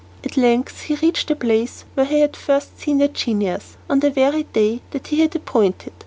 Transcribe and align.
At 0.23 0.35
length 0.35 0.81
he 0.81 0.95
reached 0.95 1.27
the 1.27 1.35
place 1.35 1.85
where 1.93 2.07
he 2.07 2.21
had 2.21 2.35
first 2.35 2.79
seen 2.79 2.97
the 2.97 3.07
genius, 3.07 3.77
on 3.87 3.99
the 3.99 4.09
very 4.09 4.41
day 4.45 4.81
that 4.89 5.05
he 5.09 5.19
had 5.19 5.35
appointed. 5.35 5.93